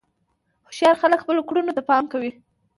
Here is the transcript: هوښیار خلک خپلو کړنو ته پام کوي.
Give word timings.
هوښیار 0.67 0.95
خلک 1.01 1.19
خپلو 1.23 1.41
کړنو 1.49 1.75
ته 1.77 1.81
پام 1.89 2.03
کوي. 2.11 2.31